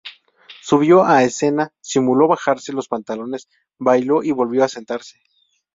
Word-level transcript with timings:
Subió 0.63 1.03
a 1.05 1.21
escena, 1.23 1.69
simuló 1.79 2.27
bajarse 2.27 2.73
los 2.73 2.87
pantalones, 2.87 3.47
bailó 3.77 4.23
y 4.23 4.31
volvió 4.31 4.63
a 4.63 4.67
sentarse. 4.67 5.19